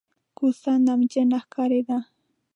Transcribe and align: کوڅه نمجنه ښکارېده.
کوڅه 0.37 0.73
نمجنه 0.87 1.39
ښکارېده. 1.43 1.97